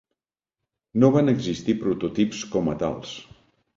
No 1.03 1.11
van 1.17 1.29
existir 1.33 1.75
prototips 1.85 2.41
com 2.57 2.73
a 2.75 2.79
tals. 2.85 3.13